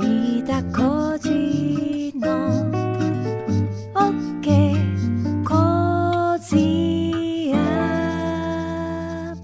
[0.00, 2.70] 飯田浩司の
[3.94, 5.44] OK!
[5.44, 6.56] Cozy
[7.52, 9.42] up!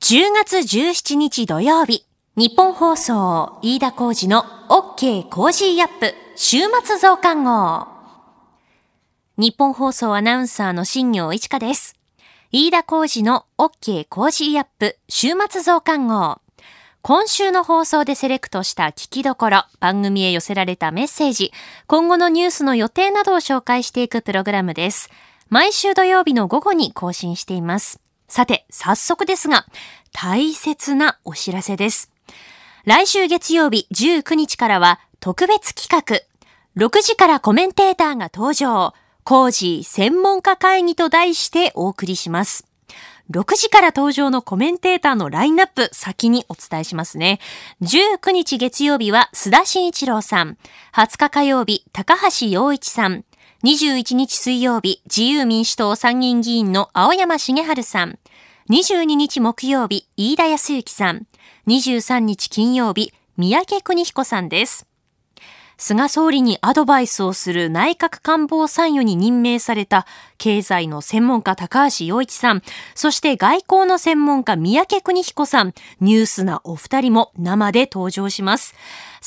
[0.00, 5.28] 10月17日土曜日、ニッポン放送飯田浩司の OK!
[5.28, 6.14] Cozy up!
[6.34, 7.86] 週末増刊号。
[9.36, 11.96] ニッポン放送アナウンサーの新行市佳です。
[12.50, 14.06] 飯田浩司の OK!
[14.08, 14.98] Cozy up!
[15.10, 16.40] 週末増刊号。
[17.02, 21.52] 今週の放送でセレクトした聞きどころ、番組へ寄せられたメッセージ、
[21.86, 25.08] 今後のニュースの予定などを紹介していくプログラムです。
[25.48, 28.00] 毎週土曜日の午後に更新しています。
[28.28, 29.64] さて、早速ですが、
[30.12, 32.10] 大切なお知らせです。
[32.84, 36.20] 来週月曜日19日からは特別企画、
[36.76, 38.92] 6時からコメンテーターが登場、
[39.24, 42.67] 工事専門家会議と題してお送りします。
[43.30, 47.40] 6時から登場のコメンテーターのラインナップ先にお伝えしますね。
[47.82, 50.56] 19日月曜日は須田慎一郎さん。
[50.94, 53.24] 20日火曜日、高橋洋一さん。
[53.64, 58.18] 21日水曜日、自由民主党参議院議員の青山茂春さん。
[58.70, 61.26] 22日木曜日、飯田康之さん。
[61.66, 64.87] 23日金曜日、三宅邦彦さんです。
[65.80, 70.06] 菅総理にアドバイスをする内閣官房参与に任命された
[70.36, 72.62] 経済の専門家高橋洋一さん、
[72.96, 78.74] そして外交の専門家三宅邦彦さん、ニュースなお二人も生で登場します。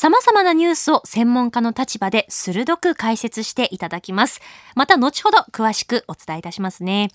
[0.02, 4.42] 様々なニュースを専門家の立場で鋭く解説していただきます。
[4.74, 7.12] また後ほど詳しくお伝えいたしますね。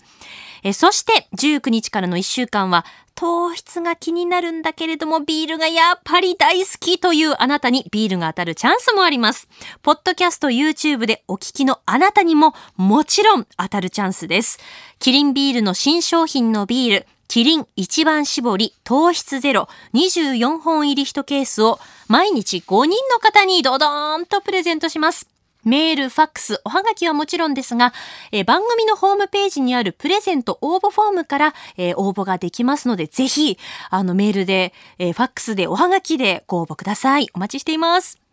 [0.63, 9.49] えそして19日からの1週間は糖質が気になるんだけれどもビールがやっぱり大好きというあなたにビールが当たるチャンスもあります。
[9.81, 14.59] ポッドキャスト YouTube でお聞きのあなたにももちろん当たるチャンスです。
[14.99, 25.29] キリンビールの新商品のビールキリン一番搾り糖質ゼロ24本入り1ケースを毎日5人の方にドドーンとプレゼントします。
[25.63, 27.93] メール、ファックス、おはがきはもちろんですが、
[28.31, 33.57] え番組のホームページにあるプレゼント応募フォームから、え応募ができますので、ぜひ、
[33.89, 37.27] あの、メールで、えファックスで、おはがきでご応募ください。
[37.33, 38.26] お待ちしています。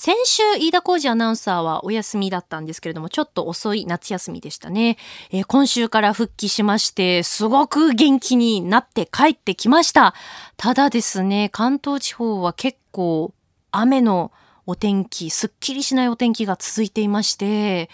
[0.00, 4.96] 先週、飯田浩二アナウンサーはお休みだったんですけれども、ちょっと遅い夏休みでしたね。
[5.32, 10.14] えー今週から復帰しまして、すごく元気になって帰ってきました。
[10.56, 13.34] ただですね、関東地方は結構
[13.72, 14.30] 雨の
[14.66, 17.90] お天気、すっきりしないお天気が続いていまして、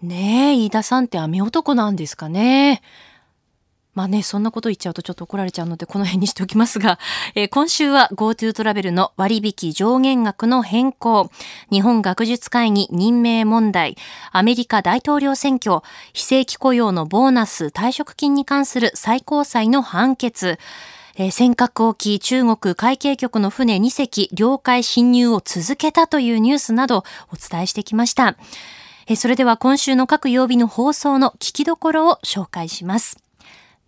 [0.00, 2.82] ねえ、飯田さんって雨男なんですかね。
[3.94, 6.98] まあね、そんなこと言っちゃうとちょっと怒られちゃうので、この辺にしておきますが、
[7.36, 11.30] えー今週は GoTo トラベルの割引上限額の変更、
[11.70, 13.98] 日本学術会議任命問題、
[14.32, 15.80] アメリカ大統領選挙、
[16.14, 20.58] 非正規雇用のボーナス、退職金に関する最高裁の判決、
[21.16, 28.36] えー尖閣沖中国海警局の船2隻領海侵入を続けたというニュースなどお伝えしてきました。
[29.06, 33.21] えーそれでは今週の各曜日の放送の聞きどころを紹介します。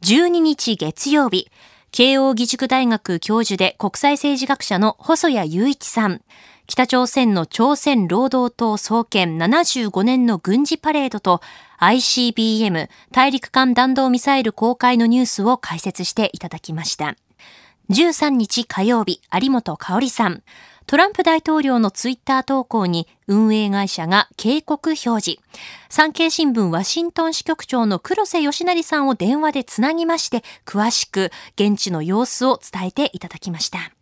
[0.04, 1.50] 12日月曜日、
[1.90, 6.20] 慶応義塾大学教授で国際政治学者の細谷雄一さん、
[6.66, 11.40] 北朝鮮の朝鮮労働党創建75年の軍事パレードと
[11.80, 17.16] ICBM 大陸間弾道ミサイル公開のニュースを解説していただきました。
[17.88, 20.42] 13日火曜日、有本香里さん。
[20.86, 25.40] トランプ大統領のツイッター投稿に運営会社が警告表示。
[25.88, 33.92] 産経新聞ワシントン支局長の黒瀬義成さんを電話でつなぎまして、詳しく現地の様子を伝えていただきました。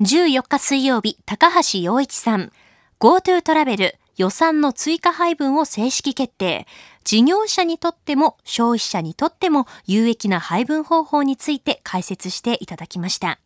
[0.00, 2.52] 14日水曜日、高橋洋一さん。
[3.00, 6.66] GoTo トラベル予算の追加配分を正式決定。
[7.02, 13.40] 事業者にとっても消費者にとっても有益な配分方法について解説していただきました。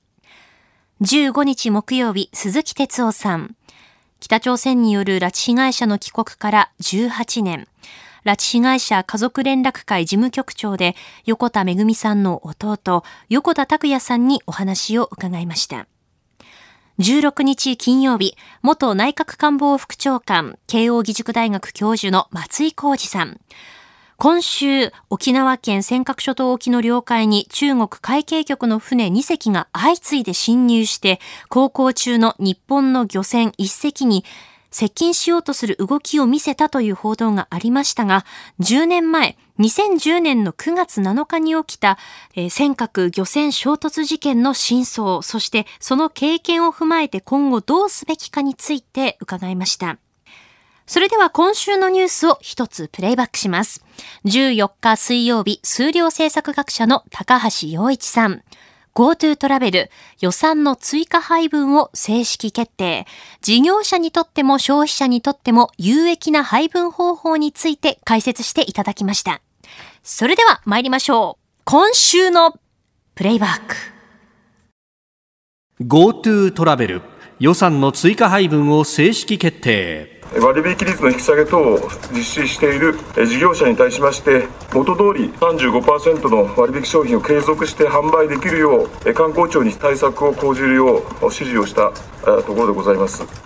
[1.02, 3.56] 15日木曜日、鈴木哲夫さん。
[4.20, 7.66] 北朝鮮による拉致被害者の帰国から18年。
[8.24, 10.94] 拉致被害者家族連絡会事務局長で
[11.26, 15.88] 横田めぐみさんの弟、横田拓也さんにお話を伺いました。
[17.00, 23.40] 16日金曜日、元内閣官房副長官、慶応義塾大学教授の松井浩二さん。
[24.16, 34.24] 今週、沖縄県尖閣諸島沖の領海に中国海警局の船2隻が相次いで侵入して、航行中の日本の漁船1隻に
[34.70, 38.24] 接近しようとする動きを見せたという報道がありましたが、
[38.60, 41.98] 10年前、2010年の9月7日に起きた、
[42.36, 49.98] えー尖閣漁船衝突事件の真相、そしてその経験を踏まえて今後どうすべきかについて伺いました。
[50.86, 53.84] それでは今週のニュースを一つプレイバックします。
[54.26, 58.42] 14日水曜日、数量政策学者の高橋洋一さん。
[58.94, 59.90] GoTo トラベル
[60.20, 63.06] 予算の追加配分を正式決定。
[63.40, 69.40] 事業者にとっても消費者にとっても有益な配分方法について解説していただきました。
[70.02, 71.60] それでは参りましょう。
[71.64, 72.54] 今週の
[73.14, 73.74] プレイバック。
[75.80, 77.13] GoTo トラベル
[77.44, 91.92] 予算の追加配分を正式決定割引率の引き下げ等を実施している事業者に対しまして元通り35%の割引商品を継続して販売できるよう観光庁に対策を講じるよう指示をした
[92.24, 93.43] ところでございます。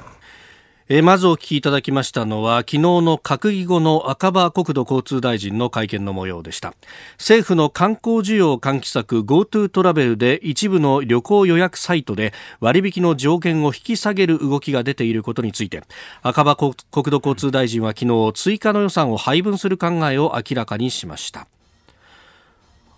[0.90, 6.73] えーまずお聞きいただきましたのは昨日の閣議後の赤羽国土交通大臣の会見の模様でした。
[7.19, 15.82] 政府の観光需要喚起策 GoTo トラベルで一部の旅行予約サイトで割引の上限を引き下げる動きが出ていることについて
[16.23, 21.49] 赤羽国土交通大臣は昨日追加の予算を配分する考えを明らかにしました。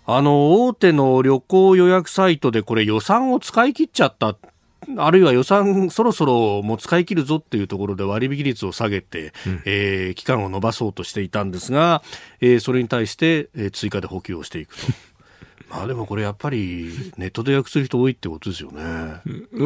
[0.05, 4.37] あの大手の旅行予約サイトでこれ予算を使い切っちゃった
[4.97, 9.31] あるいは予算そろそろもう使い切るぞっていうところで割引率を下げて、
[9.65, 12.01] えー期間を延ばそうとしていたんですが、
[12.41, 14.81] えーそれに対して、えー追加で補給をしていくと。
[15.69, 18.81] まあでもこれやっぱりネットで予約する人多いってことですよね。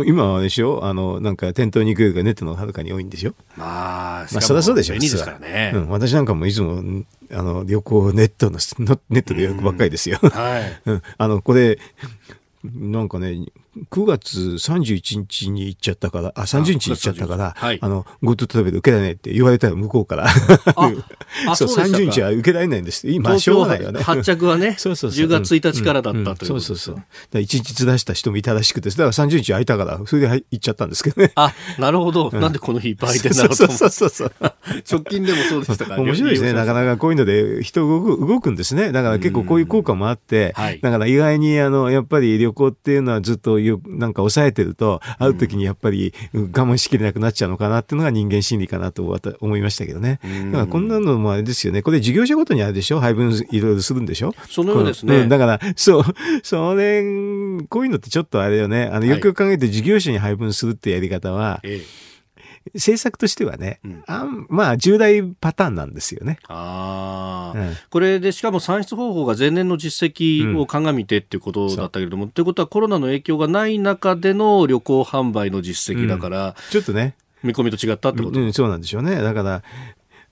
[0.06, 0.86] 今はでしょ？
[0.86, 3.34] あの、なんか店頭に行くよりかネットのはるかに多いんでしょ？
[3.58, 5.72] まあ、まあ、そりゃそうでしょ便利ですからね。
[5.74, 10.20] うん、私なんかもいつも、んあの、旅行ネットの、のネットで予約ばっかりですよ。
[10.22, 10.82] はい。
[10.86, 11.80] うん、あの、これ、
[12.64, 13.44] なんかね、
[13.92, 20.28] 9月31日に行っちゃったから、あ、30日に行っちゃったから、あはいあの、GoTo トラベル受けられないって言われたら向こうから。
[20.28, 20.32] あ
[21.56, 23.10] そう、そうでしたか30日は受けられないんです。
[23.10, 24.02] 今、しょうがないよね。
[24.02, 26.96] 発着はね、 そうそうそう10月1日からだったうんというそうそうそう。
[26.96, 31.32] だから1日ずらした人もいたらしくて、だから30日空いたから、それで入行っちゃったんですけどね。
[31.36, 32.32] あ、なるほど。
[32.32, 34.32] なんでこの日いっぱい空いてんだろうとそうそうそうそう。
[34.90, 36.54] 直近でもそうでしたから面白いですね。
[36.54, 38.92] なかなかこういうので人動く動くんですね。
[38.92, 49.04] だから結構こういう効果もあって、はいだから意外にあの、やっぱり旅行っていうのはずっとよなんか抑えてると、会う時にやっぱりうん我慢しきれなくなっちゃうのかなっていうのが人間心理かなと
[49.40, 50.20] 思いましたけどね。
[50.46, 51.82] だからこんなのもあれですよね。
[51.82, 53.00] これ事業者ごとにあるでしょ？
[53.00, 54.34] 配分いろいろするんでしょ？
[54.50, 55.26] そのようですね。
[55.26, 56.04] んだから、そう、
[56.44, 57.02] それ、
[57.70, 58.90] こういうのってちょっとあれよね。
[58.92, 62.06] あの、よくよく考えて事業者に配分するってやり方は、ええ
[62.74, 64.04] 政策としてはね、ん。
[64.08, 66.40] あんまあ、従来パターンなんですよね。
[66.48, 67.76] ああ、うん。
[67.90, 79.22] これでしかも算出方法が前年の実績を鑑みてっていうことだったけれども、ということはコロナの影響がない中での旅行販売の実績だから、ちょっとね、見込みと違ったってこと、うん、そうなんでしょうね。
[79.22, 79.64] だから、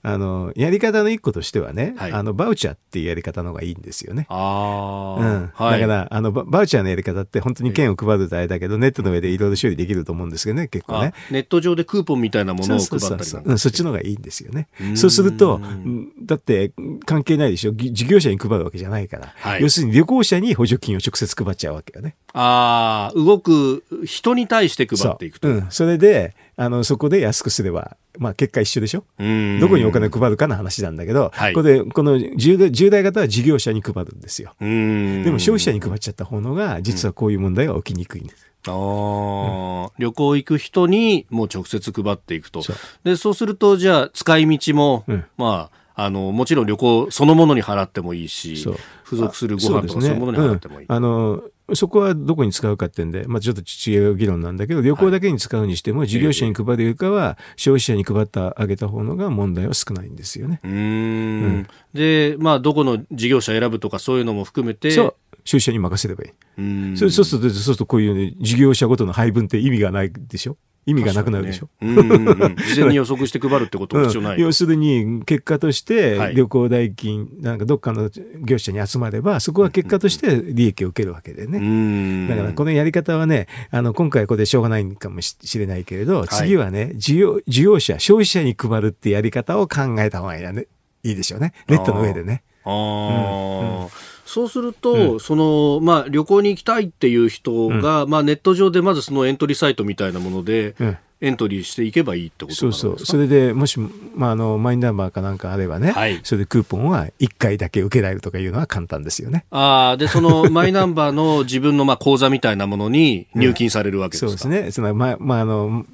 [0.04, 4.26] あの、やり方の一個としてはね、はいあの、バウチャーっていうやり方の方がいいんですよね。
[4.28, 5.50] ああ、うん。
[5.54, 5.80] はい。
[5.80, 11.32] だから、あの、ババウチャーのやり方って本当に券を配るとあれだけど、ネットの上でいろいろ処理できると思うんですけどね、結構ねあ。
[11.32, 14.94] ネット上でクーポンみたいなものを配ったりそうそうそううんそっちの方がいいんですよねん。
[14.96, 16.72] そうすると、うんだって
[17.06, 17.72] 関係ないでしょ。
[17.72, 19.32] ぎ事業者に配るわけじゃないから。
[19.36, 22.16] はい要するに旅行者に補助金を直接配っちゃうわけよね。
[22.34, 25.48] ああ、動く人に対して配っていくと。
[25.48, 25.66] そううん。
[25.70, 29.04] それで、あの、そこで安くすれば、まあ結果一緒でしょ？
[29.18, 34.54] うんどこにお金を配るかの話なんだけど、はいこれで、この従来従来型は事業者に配るんですよ。
[34.60, 38.46] うんでも消費者に配っちゃった方のが、実はこういう問題が起きにくいんです。
[38.66, 42.62] あー旅行行く人にもう直接配っていくと。
[42.62, 48.76] そうで、そうすると、じゃあ、使い道も、うんまあ、あの、もちろん旅行そのものに払ってもいいし付
[49.16, 50.86] 属するご飯とかそういうものに払ってもいい。
[50.86, 51.42] うんあの、
[51.72, 60.60] そこはどこに使うかってんで、まあちょっと違う議論なんだけど、旅行だけに使うにしても、事業者に配るよりかは、消費者に配ってあげた方のが問題は少ないんですよね。
[60.62, 65.14] うーんで、まあ、どこの事業者選ぶとかそういうのも含めて、そう。
[65.44, 66.92] 消費者に任せればいい。
[66.92, 70.56] うそうすると、そうするとこういうね、事業者ごとの配分って意味がないでしょ？
[70.86, 74.36] 意味がなくなるでしょ、ねうんうんうん事前に予測して配るってことも必要ない。
[74.36, 78.10] うん要するに、結果としてはい、旅行代金、なんかどっかの
[78.42, 82.28] 業者に集まれば、そこは結果として利益を受けるわけでね。
[82.28, 90.66] だからこのやり方はね、あの、今回はこれでしょうがないかもしれないけれど、次はね、事業、事業者、消費者に配るってやり方を考えた方がいいやね。
[91.02, 91.52] いいでしょうね。
[91.68, 92.42] ネットの上でね。
[92.64, 102.98] あーそうすると、その、まあ、旅行に行きたいっていう人が、まあ、ネット上でまずそのエントリーサイトみたいなもので、うんエントリーしていけばいいってことそうそう。
[102.98, 103.80] それでもし、
[104.14, 109.46] まあ、あの、マイナンバーかなんかあればね、はいそれでクーポンは1回だけ受けられるとかいうのは簡単ですよね。
[109.50, 114.70] ああ、で、そのマイナンバーの自分のまあ口座みたいなものに入金されるわけですか、そうですね。
[114.70, 115.86] その、まあ、まあ、あの、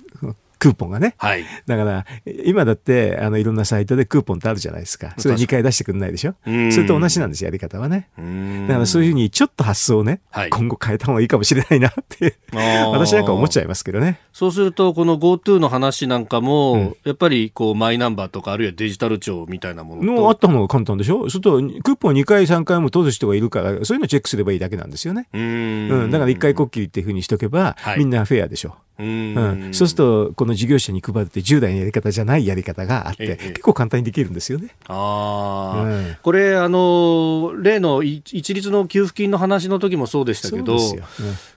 [0.61, 1.15] クーポンがね。
[1.19, 1.45] はい。
[1.67, 2.07] だから、
[2.45, 5.15] 今だって、あの、いろんなサイトでクーポンってあるじゃないですか。
[5.19, 6.35] それ2回出してくんないでしょ？
[6.47, 8.09] うんそれと同じなんですよ、やり方はね。
[8.19, 14.21] うんだからそういうふうにちょっと発想をね、はい今後変えた方がいいかもしれないなって、 私なんか思っちゃいますけどね。
[14.33, 20.23] そうすると、この GoTo の話なんかも、うんやっぱりこうマイナンバーとか、あるいはデジタル庁みたいなものと。
[20.23, 21.31] のあった方が簡単でしょ？
[21.31, 25.29] それと、クーポン2回3回も取る人がいるから、そういうのチェックすればいいだけなんですよね。
[25.33, 28.77] ううんん、だから一回こっきりっていうふうにしとけば、はいみんなフェアでしょ。
[29.01, 34.69] ううんん、そうすると、この事業者に配るって従来のやり方じゃないやり方があって、ええ結構簡単にできるんですよね。
[34.89, 41.03] ああ、うんこれ、あの、例のい一律の給付金の話の時もそうでしたけど、そうん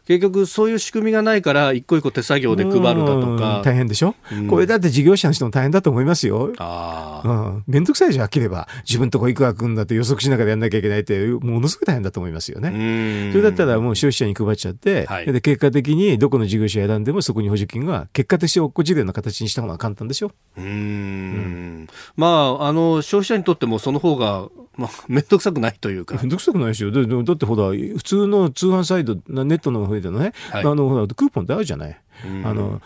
[0.06, 3.62] 結局そういう仕組みがないから、一個一個手作業で配るだとうんか。
[3.64, 6.52] 大変でしょ、うんこれだって事業者の人も大変だと思いますよ。
[6.58, 7.64] ああ、うん。
[7.68, 8.68] めんどくさいじゃん、飽きれば。
[8.88, 12.70] 自分とこいくら来るんだって予測しながらやんなきゃいけないって、ものすごい大変だと思いますよね。
[12.70, 20.32] うんそれだったらもう消費者に配っちゃって、はいで結果的にどこの事業者選んでもそこに補助金が結果として落っこちるような形にした方が簡単でしょ？
[20.58, 26.16] うーんまあ、あの、消費者にとってもその方が、まあ、めんどくさくないというか。
[26.16, 26.92] めんどくさくないですよ。
[26.92, 27.02] だ
[27.34, 32.02] ってほら、普通の通販サイト、なネットの方でのね、はいあの、ほら、クーポンってあるじゃない？
[32.26, 32.82] うんあの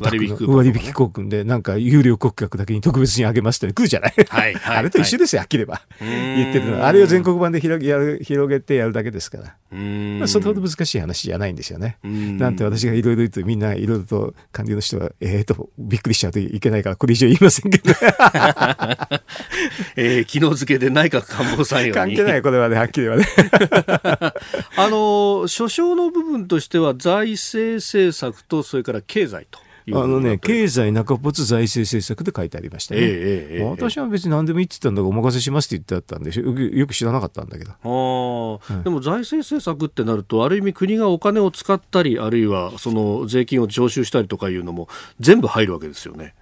[0.00, 4.14] 割引クー割引クーポンで、なんか、有料顧客だけに特別にあげますって来るじゃない。
[4.28, 5.82] はいはい あれと一緒ですよ、飽きれば。
[6.00, 6.88] 言ってるのは。
[6.88, 9.54] あれを全国版で広げやる広げてやるだけですから。
[9.72, 11.98] うーんまあ、それほど難しい話じゃないんですよね。
[12.04, 17.90] うんなんて私がいろいろ言うとみんないろいろと官僚の人は、ええと、びっくりしちゃうといけないから、これ以上言いませんけど、
[19.96, 21.94] えー昨日付けで内閣官房参与に。
[21.94, 23.26] 関係ない、これはね、はっきりはね。
[24.76, 29.58] あの、所掌の部分としては財政政策と、それから経済と
[29.92, 33.00] あのね、経経済中ポツ財政政策で書いてありましたね。
[33.02, 37.70] ええ私は別に何でもいいって言ったんだから、お任せしますって言ってあったんで、よくよく知らなかったんだけど。
[37.70, 44.88] あーでも財政政策ってなると、ある意味国がお金を使ったり、あるいはその税金を徴収したりとかいうのも
[45.20, 46.34] 全部入るわけですよね。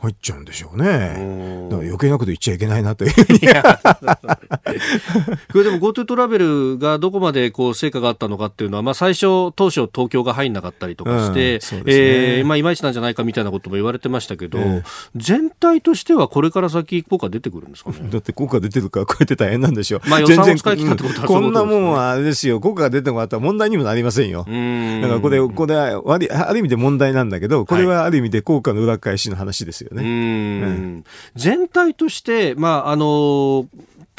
[0.00, 0.86] 入っちゃうんでしょうね。
[0.86, 3.12] だからん余計なこと言っちゃいけないなという。
[5.52, 17.98] これでも GoTo トラベルがどこまでこう成果があったのかっていうのは、まあ、最初、当初、東京が入んなかったりとかして、うんねえーまあ、いまいちなんじゃないかみたいなことも言われてましたけど、ええ全体としてはこれから先、効果出てくるんですかね？
[18.10, 20.08] だって効果出てるからこうやって大変なんでしょう。
[20.08, 22.60] まあ予算を使い切ったってことはことですねこんなもんはあれですよ。
[22.60, 24.44] 効果が出てもらったら問題にもなりませんよ。
[24.46, 30.02] うんだからこれ、これはある意味で問題なんだけど、これはある意味で効果の裏返しの話ですようね。
[30.02, 31.04] ん
[31.34, 33.68] 全体として、まああの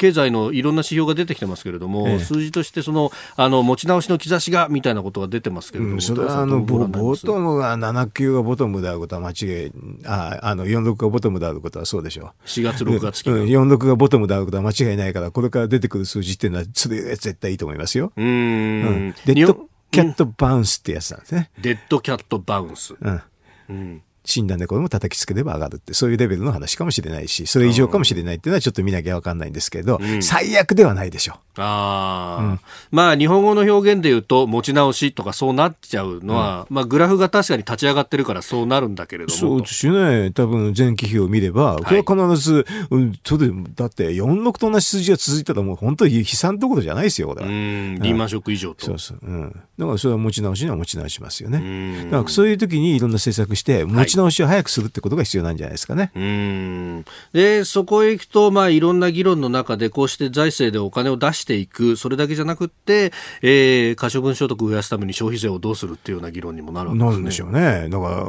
[0.00, 9.72] 経済のいろんな指標が出てきてますけれども、ええ数字としてそのあの持ち直しの兆しがみたいなことが出てますけれども、うん、それはあのボボトムが7級がボトムであることは間違い、
[10.06, 13.34] ああの46がボトムであることはそうでしょ4月、6月期う。
[13.34, 18.10] うん、46がボトムであることは間違いないから、これから出てくる数字っていうのは、それ絶対いいと思いますよ。
[18.16, 21.50] ううんんデッドキャット、トバウンスってやつなんですね。
[21.60, 22.94] デッドキャットバウンス。
[22.98, 23.22] うん。
[23.68, 32.58] うん死んだ猫でも叩きつければ上がるって、そういうレベルの話かもしれないし、それ以上かもしれないっていうのはちょっと見なきゃわかんないんですけど、うん最悪ではないでしょああ、
[32.90, 39.38] まあ日本語の表現で言うと持ち直しとかそうなっちゃうのは、まあグラフが確かに立ち上がってるからそうなるんだけれども。
[39.38, 40.30] そうですよね。
[40.32, 47.48] 多分前期比を見れば、これは必ず、うん、それでだって46と同じ数字が続いたらもう本当に悲惨ってことじゃないですよ、これは。
[47.48, 48.86] うん、リーマンショック以上と。
[48.86, 49.18] そうそう。
[49.22, 49.60] うん。
[49.78, 51.58] だからそれは持ち直しには持ち直しますようね。
[51.58, 56.12] んだからそういう時にいろんな政策して、持ち直しを早くするってことが必要なんじゃないですかね。
[56.14, 63.12] うんで、そこへ行くと、まあ、いろんな議論の中で、こうして財政でお金を出していく、それだけじゃなくって、
[63.42, 67.10] えー、可処分所得を増やすために消費税をどうするっていうような議論にもなるわけですね。
[67.10, 67.88] なるんでしょうね。
[67.88, 68.28] だから、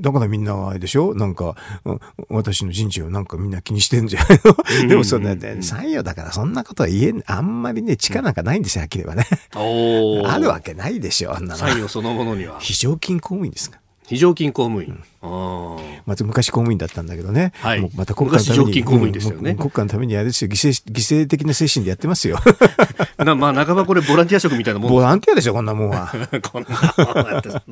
[0.00, 1.14] だからみんなはあれでしょ？
[1.14, 1.54] なんか、
[1.84, 4.40] うん私の人事をなんかみんな気にしてんじゃない
[4.82, 4.88] の？
[4.88, 9.26] でもそんな、ね、参与だからそんなことは言えん、あんまりね、力なんかないんですよ、はっきり言えばね。
[10.28, 11.58] あるわけないでしょ、あんなの。
[11.58, 12.58] 参与そのものには。
[12.60, 13.80] 非常勤公務員ですか。
[14.08, 15.04] 非常勤公務員。
[15.20, 17.52] あーまず昔公務員だったんだけどね。
[17.56, 18.64] はいまた国家のために。
[18.64, 22.38] 昔常勤公務員でしたよねうん国家のためにあれですよ、犠牲、犠牲的な精神でやってますよ。
[23.18, 26.10] なまあ、半ばこれボランティア職みたいなもんボランティアでしょ、こんなもんは。
[26.50, 27.62] こんな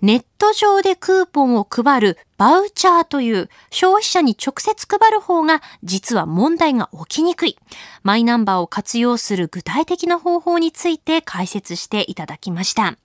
[0.00, 7.58] ネット上でクーポンを配るバウチャーという消費者に直接配る方が実は問題が起きにくい。
[8.02, 12.96] マイナンバーを活用する具体的な方法について解説していただきました。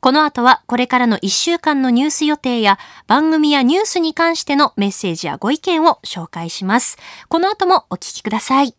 [0.00, 6.98] この後はこれからの1週間のニュース予定や番組やニュースに関してのメッセージやご意見を紹介します。
[7.28, 8.74] この後もお聞きください。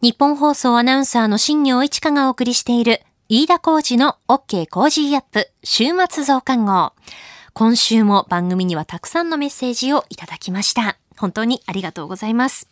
[0.00, 4.66] ニッポン放送アナウンサーの新行市佳がお送りしている飯田浩司の OK!
[4.70, 5.50] Cozy up!
[5.64, 6.92] 週末増刊号。
[7.58, 10.96] 今週も番組にはたくさんのメッセージをいただきました。
[11.16, 12.68] 本当にありがとうございます。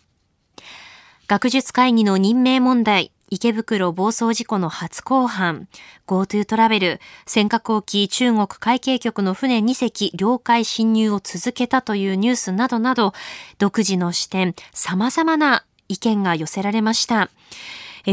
[1.26, 5.66] 学術会議の任命問題、池袋暴走事故の初公判、
[6.06, 13.12] GoTo トラベル、尖閣沖中国海警局の船2隻領海侵入を続けたというニュースなどなど、
[13.58, 17.28] 独自の視点、様々な意見が寄せられました。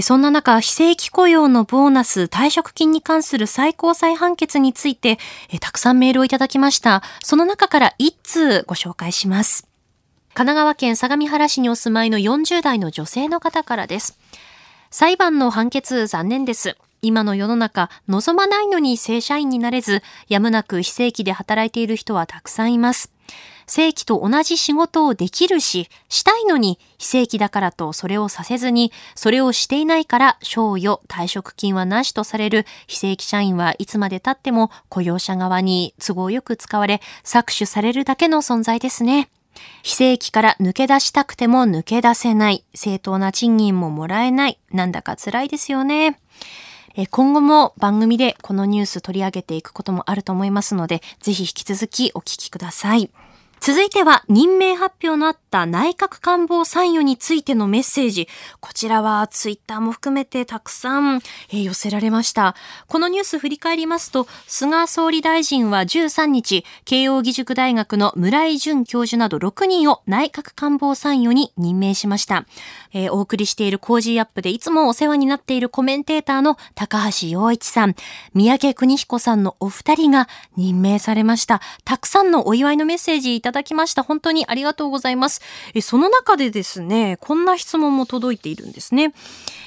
[0.02, 5.20] そんな中、非正規雇用のボーナス、退職金に関する最高裁判決について、
[5.60, 7.04] たくさんメールをいただきました。
[7.24, 9.68] その中から一通ご紹介します。
[10.34, 14.18] 神奈川県相模原市にお住まいの40代の女性の方からです。
[14.90, 16.76] 裁判の判決残念です。
[17.04, 23.12] 今の世の中、望まないのに正社員になれず、やむなく非正規で働いている人はたくさんいます。
[23.68, 39.30] 正規と同じ仕事をできるし、したいのに非正規だからとそれをさせずに、それをしていないから賞与、退職金はなしとされる非正規社員はいつまで経っても雇用者側に都合よく使われ、搾取されるだけの存在ですね。
[39.84, 42.64] 非正規から抜け出したくても抜け出せない。
[42.74, 44.60] 正当な賃金ももらえない。
[44.72, 46.20] なんだか辛いですよね。
[47.10, 53.10] 今後も番組でこのニュース取り上げていくこともあると思いますので、ぜひ引き続きお聞きください。
[53.66, 58.28] 続いては、任命発表のあった内閣官房参与についてのメッセージ。
[58.60, 62.58] こちらはツイッターも含めてたくさん、寄せられました。
[62.88, 72.46] このニュース振り返りますと、菅総理大臣は13日、慶応義塾大学の村井純教授など6人を内閣官房参与に任命しました。
[72.92, 74.42] えーお送りしている Cozy up!
[74.42, 77.96] でいつもお世話になっているコメンテーターの高橋洋一さん、
[78.34, 80.28] 三宅邦彦さんのお二人が
[80.58, 81.62] 任命されました。
[81.86, 84.04] たくさんのお祝いのメッセージいただきました。
[84.04, 85.42] 本当にありがとうございます。
[85.74, 89.14] えその中でですね、こんな質問も届いているんですね。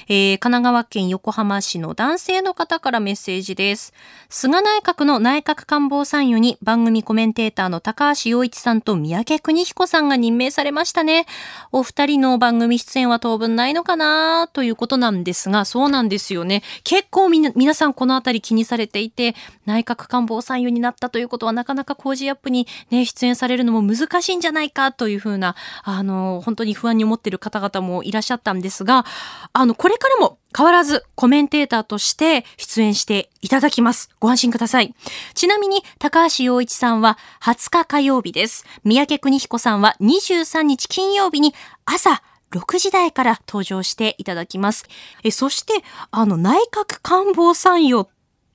[0.07, 3.93] えー神奈川県横浜市の男性の方からメッセージです。
[4.29, 11.25] 菅内閣の内閣官房参与に番組コメンテーターの高橋洋一さんと三宅邦彦さんが任命されましたね。
[11.71, 16.63] お二人の番組出演は当分ないのかなということなんですが、そうなんですよね。
[16.83, 29.05] 結構みな皆さんこのあたり気にされていて、内閣官房参与になったということはなかなか工事アップにね、出演されるのもも難しいんじゃないかというふうな、あの、本当に不安に思っている方々もいらっしゃったんですが、
[29.53, 34.09] あの、これからも変わらずコメンテーターとして出演していただきます。
[34.19, 34.93] ご安心ください。
[35.33, 38.65] ちなみに、高橋洋一さんは20日火曜日です。
[38.83, 41.53] 三宅邦彦さんは23日金曜日に
[41.85, 44.85] 朝6時台から登場していただきます。
[45.23, 48.09] え、そして、あの、内閣官房参与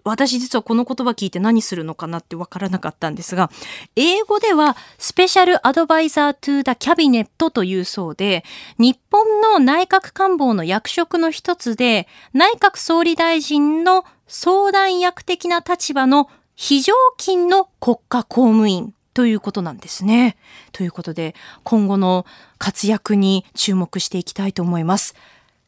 [0.04, 3.50] 私実はこの言葉聞いて何するのかなってわからなかったんですが、
[3.96, 8.44] 英語ではスペシャルアドバイザートゥーダキャビネットというそうで、
[8.78, 20.36] 日本の内閣官房の役職の一つで、内閣総理大臣の相談役的な立場の非常勤の国家公務員ということなんですね。
[20.72, 21.34] ということで、
[21.64, 22.24] 今後の
[22.58, 25.14] 活躍に注目していきたいと思います。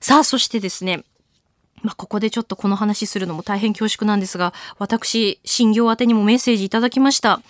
[0.01, 1.05] さあ、そしてですね、
[1.85, 7.41] まあ、ここでちょっとこの話するのも大変恐縮なんですが、私、新業宛にもメッセージいただきました。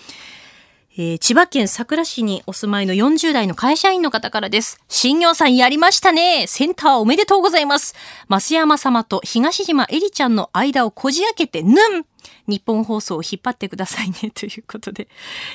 [0.97, 4.81] えー千葉県佐倉市にお住まいの40代の会社員の方からです。
[4.89, 7.97] 新業さんやりましたねセンターおめでとうございます
[8.29, 12.07] 増山様と東島えりちゃんの間をこじ開けて、ぬん
[12.47, 15.09] 日本放送を引っ張ってくださいねということで、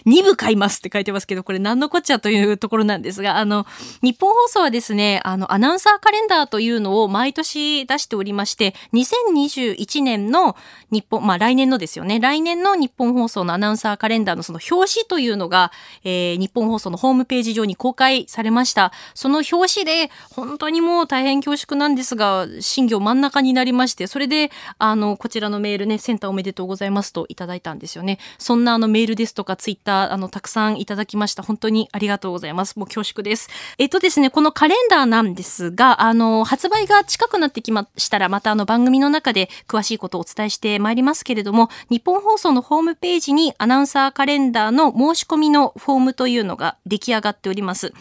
[0.06, 3.66] 2部買いますって書いてますけど、これ何のこっちゃというところなんですが、あの、
[4.02, 10.56] 日本放送はですね、あの、アナウンサーカレンダーというのを毎年出しておりまして、2021年の
[10.92, 15.72] 日本、まあ来年のですよね、来年の日本放送のアナウンサーカレンダーのその表紙というのが、
[16.04, 18.92] えー日本放送のホームページ上に公開されました。
[19.14, 28.20] その表紙で、本当にもう大変恐縮なんですが、新業真ん中になりまして、それで、あの、こちらのメールね、センターおめでとうございますといただいたんですよね。
[28.38, 31.44] そんなあのメールですとかツイッター、あの、たくさんいただきました。
[31.44, 32.78] 本当にありがとうございます。
[32.78, 33.50] もう恐縮です。
[33.78, 47.94] えっとですね、このカレンダーなんですが、あの、発売が近くなってきましたら、またあの番組の中で詳しいことをお伝えしてまいりますけれども、日本放送のホームページにアナウンサーカレンダーの申し込みのフォームというのが出来上がっております。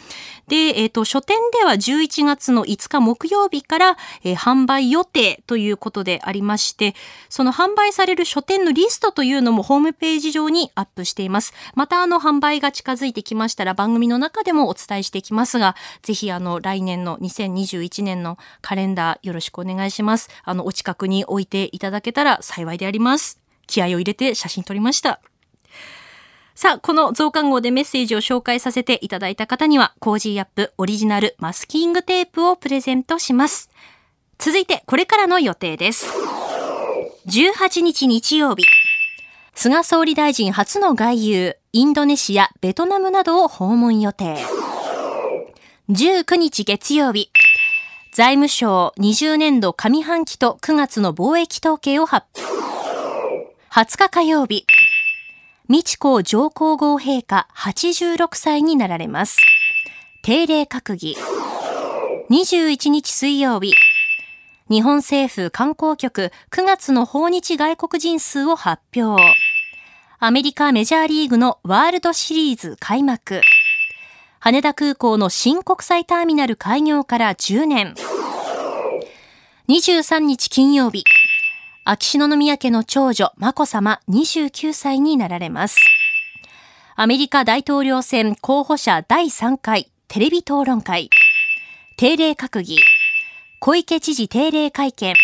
[0.49, 6.95] で、えっと、書店では11月の5日木曜日から、えー販売予定ということでありまして、
[7.29, 11.53] その販売される書店のリストというのもホームページ上にアップしています。
[11.75, 20.31] またあの販売が近づいてきましたら番組の中でもお伝えしていきますが、ぜひあの来年の2021年のカレンダーよろしくお願いします。
[20.43, 23.39] あのお近くに置いていただけたら幸いであります。
[23.67, 25.21] 気合を入れて写真撮りました。
[26.55, 30.73] さあ、この増刊号でメッセージを紹介させていただいた方には、 Cozy up!
[30.77, 33.71] オリジナルマスキングテープをプレゼントします。
[34.39, 36.09] 続いて、これからの予定です。
[37.29, 38.65] 18日日曜日、
[39.55, 44.39] 菅総理大臣初の外遊、インドネシア、ベトナムなどを訪問予定。
[45.91, 47.31] 19日月曜日、
[48.15, 52.51] 財務省20年度上半期と9月の貿易統計を発表。
[53.73, 54.65] 20日火曜日、
[55.69, 59.37] 美智子上皇后陛下86歳になられます。
[60.23, 61.15] 定例閣議。
[62.31, 63.75] 21日水曜日、
[64.71, 69.23] 日本政府観光局9月の訪日外国人数を発表。
[70.19, 73.41] アメリカメジャーリーグのワールドシリーズ開幕。
[74.41, 77.95] 羽田空港の新国際ターミナル開業から10年。
[79.69, 81.05] 23日金曜日、
[81.85, 85.79] 秋篠宮家の長女、眞子さま29歳になられます。
[86.95, 91.09] アメリカ大統領選候補者第3回テレビ討論会。
[91.97, 92.79] 定例閣議。
[93.61, 95.15] 小池知事定例会見。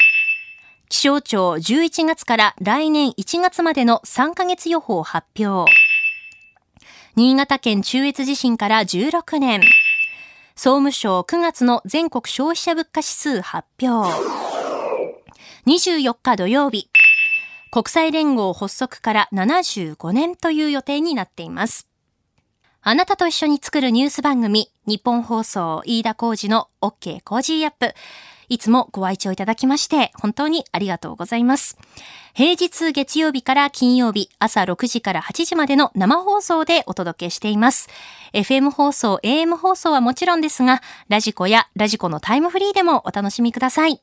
[0.88, 5.70] 気象庁11月から来年1月までの3ヶ月予報発表。
[7.14, 9.61] 新潟県中越地震から16年。
[10.57, 14.12] 総務省9月の全国消費者物価指数発表。
[15.66, 16.90] 24日土曜日。
[17.70, 21.93] 国際連合発足から75年という予定になっています。
[22.87, 27.23] あなたと一緒に作るニュース番組、ニッポン放送飯田浩司の OK!
[27.25, 27.94] Cozy up。
[28.51, 31.79] いつもご愛聴いただきまして、本当にありがとうございます。
[32.35, 37.88] 平日月曜日から金曜日、朝6時から8時までの生放送でお届けしています。
[38.35, 44.03] FM 放送、AM 放送はもちろんですが、ラジコやラジコのタイムフリーでもお楽しみください。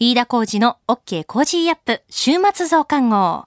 [0.00, 1.22] 飯田浩司の OK!
[1.26, 3.46] Cozy up 週末増刊号。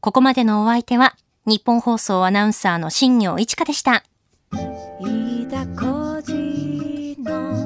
[0.00, 1.14] ここまでのお相手は、
[1.46, 4.04] ニッポン放送アナウンサーの新行市佳でした。
[5.00, 7.59] 飯田浩司の